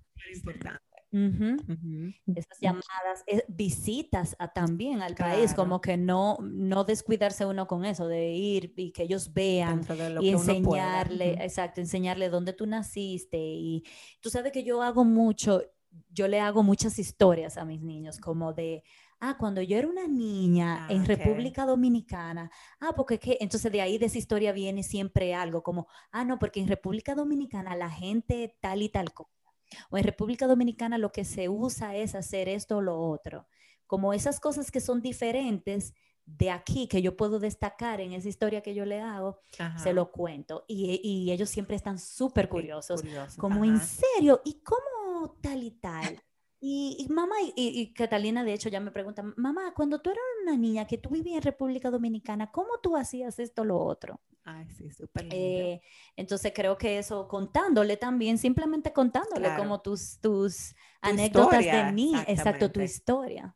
[1.11, 8.07] Esas llamadas, eh, visitas también al país, como que no, no descuidarse uno con eso,
[8.07, 9.81] de ir y que ellos vean
[10.21, 13.37] y enseñarle, exacto, enseñarle dónde tú naciste.
[13.37, 13.83] Y
[14.21, 15.61] tú sabes que yo hago mucho,
[16.09, 18.83] yo le hago muchas historias a mis niños, como de,
[19.19, 23.81] ah, cuando yo era una niña ah, en República Dominicana, ah, porque qué, entonces de
[23.81, 27.89] ahí de esa historia viene siempre algo como, ah, no, porque en República Dominicana la
[27.89, 29.40] gente tal y tal cosa
[29.89, 33.47] o en República Dominicana lo que se usa es hacer esto o lo otro.
[33.87, 35.93] Como esas cosas que son diferentes
[36.25, 39.39] de aquí, que yo puedo destacar en esa historia que yo le hago,
[39.77, 40.65] se lo cuento.
[40.67, 43.01] Y, ellos siempre están súper curiosos.
[43.37, 44.41] como, ¿en serio?
[44.45, 46.21] ¿Y cómo tal y tal?
[46.59, 50.85] Y, mamá y, Catalina, de hecho, ya me preguntan, mamá, cuando tú eras una niña
[50.85, 54.21] que tú vivías en República Dominicana, ¿cómo tú hacías esto, lo otro?
[54.43, 55.81] Ay, sí, súper eh,
[56.15, 62.71] entonces creo que eso, contándole también, simplemente contándole como tus, tus anécdotas de mí, exacto,
[62.71, 63.55] tu historia.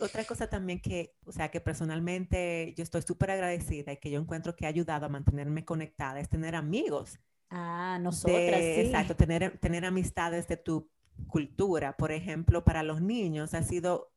[0.00, 4.20] Otra cosa también que, o sea, que personalmente yo estoy súper agradecida y que yo
[4.20, 7.18] encuentro que ha ayudado a mantenerme conectada es tener amigos.
[7.50, 8.80] Ah, nosotras, sí.
[8.80, 10.90] Exacto, tener, tener amistades de tu
[11.28, 11.96] cultura.
[11.96, 14.12] Por ejemplo, para los niños ha sido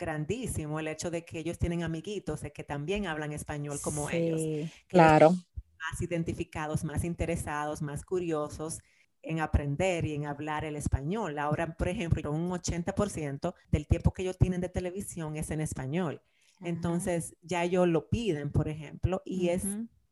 [0.00, 4.40] grandísimo el hecho de que ellos tienen amiguitos que también hablan español como ellos.
[4.88, 5.30] Claro.
[5.30, 8.80] Más identificados, más interesados, más curiosos
[9.22, 11.38] en aprender y en hablar el español.
[11.38, 16.22] Ahora, por ejemplo, un 80% del tiempo que ellos tienen de televisión es en español.
[16.62, 19.64] Entonces, ya ellos lo piden, por ejemplo, y es,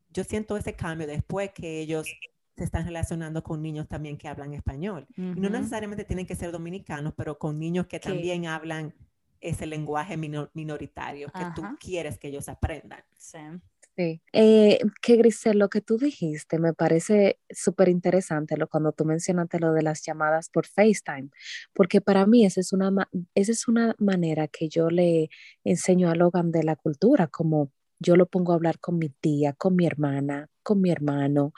[0.09, 2.07] yo siento ese cambio después que ellos
[2.57, 5.07] se están relacionando con niños también que hablan español.
[5.15, 8.93] Y no necesariamente tienen que ser dominicanos, pero con niños que también hablan
[9.41, 13.03] ese lenguaje minoritario que tú quieres que ellos aprendan.
[13.17, 13.39] Sí.
[13.99, 14.21] Sí.
[14.31, 19.59] Eh, que Grisel, lo que tú dijiste me parece súper interesante lo, cuando tú mencionaste
[19.59, 21.29] lo de las llamadas por FaceTime,
[21.73, 25.29] porque para mí esa es, una, esa es una manera que yo le
[25.65, 29.51] enseño a Logan de la cultura, como yo lo pongo a hablar con mi tía,
[29.51, 31.51] con mi hermana, con mi hermano,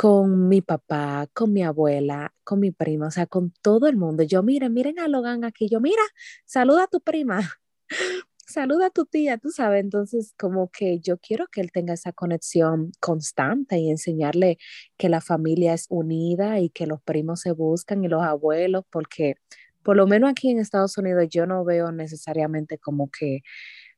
[0.00, 4.22] con mi papá, con mi abuela, con mi prima, o sea, con todo el mundo.
[4.22, 6.00] Yo, miren, miren a Logan aquí, yo, mira,
[6.46, 7.42] saluda a tu prima,
[8.46, 9.82] saluda a tu tía, tú sabes.
[9.82, 14.56] Entonces, como que yo quiero que él tenga esa conexión constante y enseñarle
[14.96, 19.34] que la familia es unida y que los primos se buscan y los abuelos, porque
[19.82, 23.40] por lo menos aquí en Estados Unidos yo no veo necesariamente como que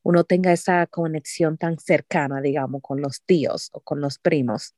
[0.02, 4.74] uno tenga esa conexión tan cercana, digamos, con los tíos o con los primos.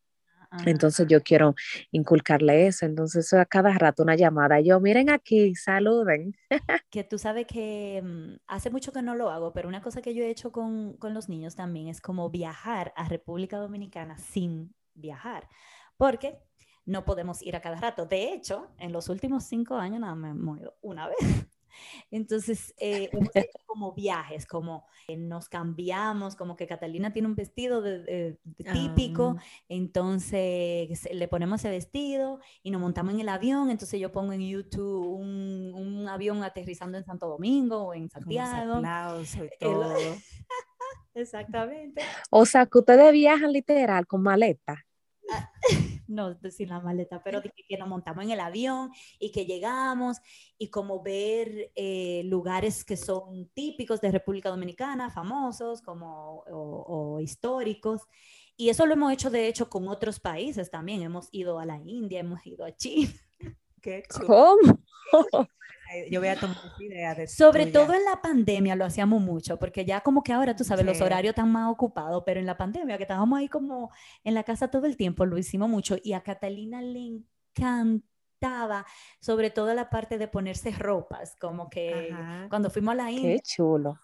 [0.67, 1.55] Entonces yo quiero
[1.91, 2.87] inculcarle eso.
[2.87, 4.61] Entonces a cada rato una llamada.
[4.61, 6.37] Yo, miren aquí, saluden.
[6.91, 10.15] que tú sabes que mm, hace mucho que no lo hago, pero una cosa que
[10.15, 14.75] yo he hecho con, con los niños también es como viajar a República Dominicana sin
[14.95, 15.49] viajar.
[15.97, 16.39] Porque
[16.87, 18.07] no podemos ir a cada rato.
[18.07, 21.19] De hecho, en los últimos cinco años nada me he movido una vez.
[22.11, 27.35] Entonces, eh, hemos hecho como viajes, como eh, nos cambiamos, como que Catalina tiene un
[27.35, 28.39] vestido de,
[28.73, 29.43] típico, ah.
[29.69, 34.41] entonces le ponemos ese vestido y nos montamos en el avión, entonces yo pongo en
[34.41, 38.81] YouTube un, un avión aterrizando en Santo Domingo o en Santiago.
[39.61, 39.95] todo.
[41.15, 42.03] Exactamente.
[42.31, 44.85] O sea, que ustedes viajan literal con maleta.
[46.07, 50.19] No sin la maleta, pero que nos montamos en el avión y que llegamos
[50.59, 58.03] y como ver eh, lugares que son típicos de República Dominicana, famosos como o, históricos.
[58.57, 61.03] Y eso lo hemos hecho de hecho con otros países también.
[61.03, 63.13] Hemos ido a la India, hemos ido a China.
[63.81, 64.79] Qué ¿Cómo?
[66.11, 69.85] Yo voy a tomar idea de Sobre todo en la pandemia lo hacíamos mucho, porque
[69.85, 72.97] ya como que ahora, tú sabes, los horarios están más ocupados, pero en la pandemia,
[72.97, 73.91] que estábamos ahí como
[74.23, 75.97] en la casa todo el tiempo, lo hicimos mucho.
[76.03, 77.23] Y a Catalina le
[77.59, 78.87] encantaba,
[79.21, 82.15] sobre todo la parte de ponerse ropas, como que
[82.49, 83.37] cuando fuimos a la India.
[83.37, 83.99] Qué chulo.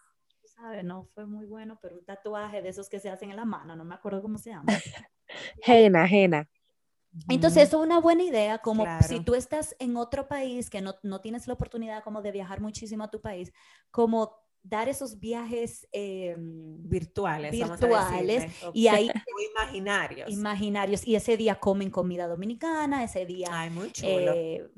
[0.60, 0.84] ¿sabes?
[0.84, 3.76] No fue muy bueno, pero un tatuaje de esos que se hacen en la mano,
[3.76, 4.66] no me acuerdo cómo se llama.
[5.62, 6.48] Jena, Jena.
[7.28, 10.94] Entonces, eso es una buena idea, como si tú estás en otro país que no,
[11.02, 13.52] no, tienes la oportunidad como de viajar muchísimo a tu país,
[13.90, 18.44] como dar esos viajes em, virtuales, virtuales
[18.74, 19.10] y ahí
[19.54, 20.30] imaginarios.
[20.30, 24.32] Imaginarios y ese día comen comida dominicana, ese día Ay, muy chulo.
[24.34, 24.68] Eh,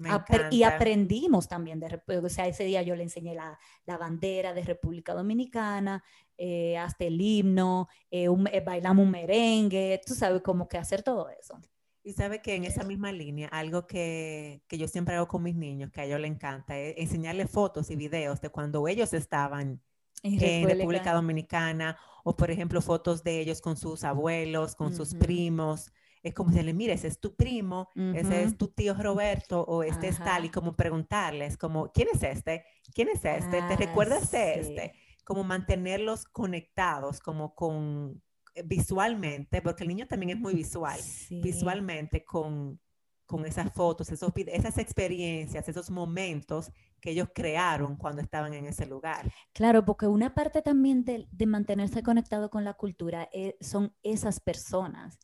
[0.51, 4.63] y aprendimos también de, o sea, ese día yo le enseñé la, la bandera de
[4.63, 6.03] República Dominicana,
[6.39, 8.29] eh, hasta el himno, eh,
[8.65, 11.59] bailamos un merengue, tú sabes como que hacer todo eso.
[12.05, 15.55] Y sabe que en esa misma línea, algo que, que, yo siempre hago con mis
[15.55, 19.81] niños, que a ellos les encanta, es enseñarles fotos y videos de cuando ellos estaban
[20.23, 21.13] en, República.
[21.13, 25.93] Dominicana, o por ejemplo, fotos de ellos con sus abuelos, con sus primos.
[26.23, 30.09] Es como decirle, mire, ese es tu primo, ese es tu tío Roberto, o este
[30.09, 32.65] es tal, y como preguntarles, como, ¿quién es este?
[32.95, 33.61] ¿Quién es este?
[33.63, 34.93] ¿Te ah, recuerdas de este?
[35.25, 38.23] Como mantenerlos conectados, como con,
[38.65, 42.79] visualmente, porque el niño también es muy visual, visualmente con,
[43.27, 48.87] con esas fotos, esos, esas experiencias, esos momentos que ellos crearon cuando estaban en ese
[48.87, 49.33] lugar.
[49.53, 54.39] Claro, porque una parte también de, de mantenerse conectado con la cultura eh, son esas
[54.39, 55.19] personas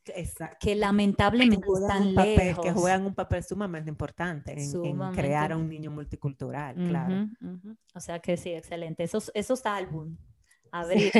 [0.58, 2.64] que lamentablemente están lejos.
[2.64, 7.28] Que juegan un papel sumamente importante en, crear a un niño multicultural, claro.
[7.94, 9.04] O sea que sí, excelente.
[9.04, 10.18] Esos, esos álbumes,
[10.72, 11.12] abrir.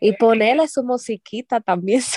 [0.00, 2.02] Y ponerle su musiquita también.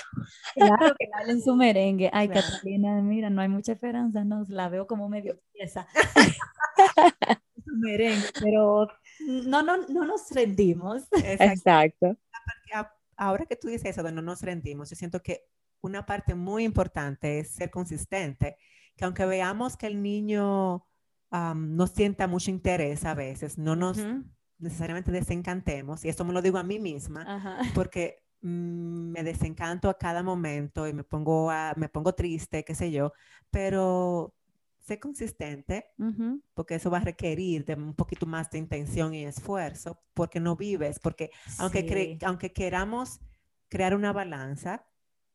[0.56, 2.10] Claro, que en su merengue.
[2.12, 5.88] Ay, Catalina, mira, no hay mucha esperanza, no, la veo como medio pieza.
[7.66, 8.88] su merengue, pero
[9.20, 11.04] no, no, no nos rendimos.
[11.12, 12.18] Exacto.
[13.16, 15.46] Ahora que tú dices eso de no nos rendimos, yo siento que
[15.82, 18.58] una parte muy importante es ser consistente,
[18.96, 20.86] que aunque veamos que el niño
[21.32, 23.98] no sienta mucho interés a veces, no nos
[24.60, 29.98] necesariamente desencantemos, y esto me lo digo a mí misma, porque mm, me desencanto a
[29.98, 33.14] cada momento y me pongo, a, me pongo triste, qué sé yo,
[33.50, 34.34] pero
[34.80, 35.92] sé consistente,
[36.56, 40.56] porque eso va a requerir de un poquito más de intención y esfuerzo, porque no
[40.56, 41.30] vives, porque
[41.60, 43.20] aunque, aunque queramos
[43.70, 44.86] crear una balanza,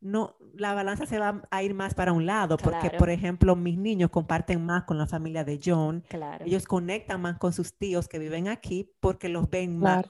[0.05, 3.79] no, la balanza se va a ir más para un lado, porque, por ejemplo, mis
[3.79, 6.05] niños comparten más con la familia de John.
[6.45, 10.05] Ellos conectan más con sus tíos que viven aquí porque los ven más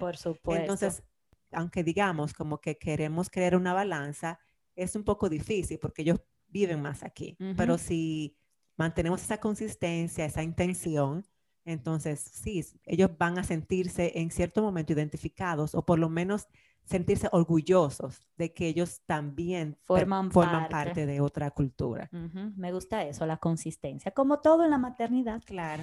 [0.00, 0.60] Por supuesto.
[0.60, 1.04] Entonces,
[1.52, 4.40] aunque digamos como que queremos crear una balanza,
[4.74, 7.36] es un poco difícil porque ellos viven más aquí.
[7.56, 8.36] Pero si
[8.76, 11.24] mantenemos esa consistencia, esa intención,
[11.64, 16.48] entonces sí, ellos van a sentirse en cierto momento identificados o por lo menos
[16.84, 21.06] sentirse orgullosos de que ellos también forman, parte.
[21.06, 22.08] de otra cultura.
[22.56, 25.42] Me gusta eso, la consistencia, como todo en la maternidad.
[25.44, 25.82] Claro.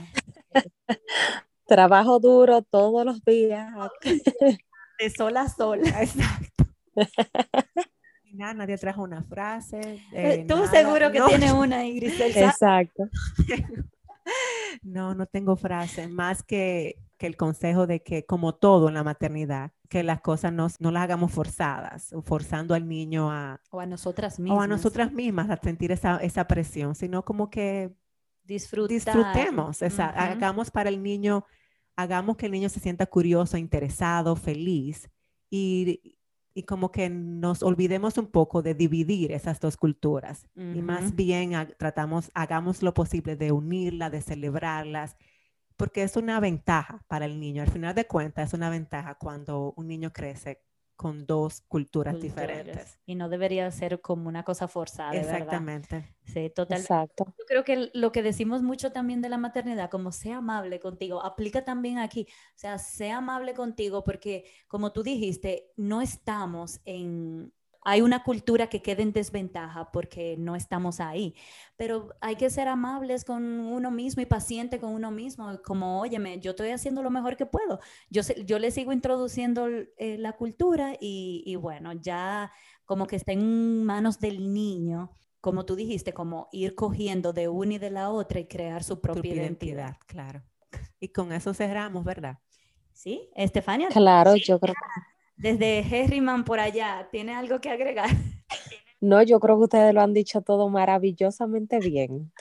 [1.66, 3.74] Trabajo duro todos los días.
[5.00, 5.80] De sol a sol.
[5.86, 6.66] Exacto.
[8.34, 10.02] nadie trajo una frase.
[10.12, 12.36] Eh, Tú seguro que tienes una, Grisel.
[12.36, 13.06] Exacto.
[14.84, 19.04] no, no tengo frase, más que, que el consejo de que, como todo en la
[19.04, 23.60] maternidad, que las cosas no, no las hagamos forzadas, o forzando al niño a...
[23.72, 24.58] O a nosotras mismas.
[24.58, 27.94] O a nosotras mismas a sentir esa, esa presión, sino como que
[28.46, 31.44] disfrutemos, hagamos para el niño,
[31.98, 35.10] hagamos que el niño se sienta curioso, interesado, feliz
[35.50, 36.16] y,
[36.54, 40.48] y como que nos olvidemos un poco de dividir esas dos culturas.
[40.56, 45.18] Y más bien tratamos, hagamos lo posible de unirlas, de celebrarlas
[45.82, 47.64] porque es una ventaja para el niño.
[47.64, 50.62] Al final de cuentas, es una ventaja cuando un niño crece
[50.96, 53.00] con dos culturas, diferentes.
[53.08, 55.14] Y no debería ser como una cosa forzada.
[55.14, 56.16] Exactamente.
[56.24, 56.94] Sí, totalmente.
[56.94, 57.34] Exacto.
[57.36, 61.26] Yo creo que lo que decimos mucho también de la maternidad, como sea amable contigo,
[61.26, 62.28] aplica también aquí.
[62.30, 67.52] O sea, sea amable contigo porque, como tú dijiste, no estamos en,
[67.84, 71.36] hay una cultura que queda en desventaja porque no estamos ahí,
[71.78, 76.40] pero hay que ser amables con uno mismo y paciente con uno mismo, como, óyeme,
[76.40, 77.80] yo estoy haciendo lo mejor que puedo,
[78.10, 82.52] yo, yo le sigo introduciendo eh, la cultura y, bueno, ya
[82.86, 87.76] como que está en manos del niño, como tú dijiste, como ir cogiendo de una
[87.76, 89.98] y de la otra y crear su propia identidad.
[90.06, 90.44] Claro.
[91.00, 92.38] Y con eso cerramos, ¿verdad?
[92.94, 93.88] Sí, Estefania.
[93.88, 95.11] Claro, yo creo que
[95.42, 98.10] desde Herriman por allá, ¿tiene algo que agregar?
[99.04, 102.32] No, yo creo que ustedes lo han dicho todo maravillosamente bien.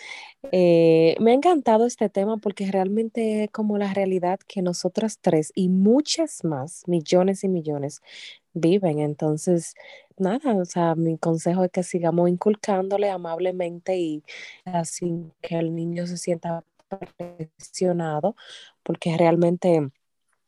[0.53, 5.53] Eh, me ha encantado este tema porque realmente es como la realidad que nosotras tres
[5.55, 8.03] y muchas más, millones y millones,
[8.53, 8.99] viven.
[8.99, 9.75] Entonces,
[10.19, 14.23] nada, o sea, mi consejo es que sigamos inculcándole amablemente y
[14.67, 16.63] así que el niño se sienta
[17.17, 18.37] presionado,
[18.83, 19.91] porque realmente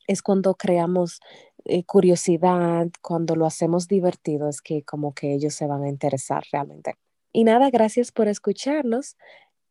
[0.07, 1.21] es cuando creamos
[1.65, 6.45] eh, curiosidad, cuando lo hacemos divertido, es que como que ellos se van a interesar
[6.53, 6.95] realmente.
[7.33, 9.17] Y nada, gracias por escucharnos.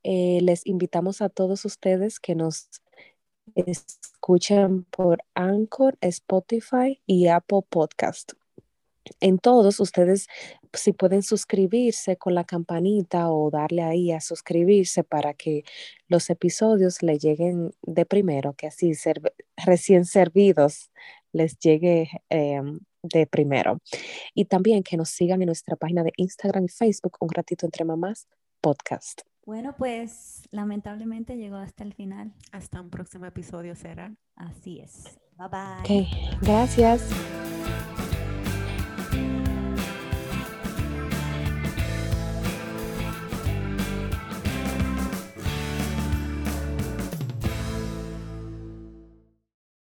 [0.04, 2.70] Eh, les invitamos a todos ustedes que nos
[3.56, 8.34] escuchen por Anchor, Spotify y Apple Podcast.
[9.20, 10.28] En todos ustedes
[10.74, 15.64] si pueden suscribirse con la campanita o darle ahí a suscribirse para que
[16.08, 18.93] los episodios le lleguen de primero, que así
[19.58, 20.91] recién servidos
[21.34, 23.80] les llegue em, de primero.
[24.34, 27.86] Y también que nos sigan en nuestra página de Instagram y Facebook, Un Ratito Entre
[27.86, 28.28] Mamás
[28.62, 29.22] Podcast.
[29.45, 32.34] Bueno, pues lamentablemente llegó hasta el final.
[32.52, 34.14] Hasta un próximo episodio será.
[34.36, 35.20] Así es.
[35.38, 36.02] Bye bye.
[36.02, 37.10] Ok, gracias.